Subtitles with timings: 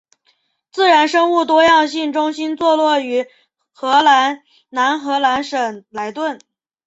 [0.71, 3.27] 自然生物多样性中心座落于
[3.71, 6.39] 荷兰南荷兰省莱顿。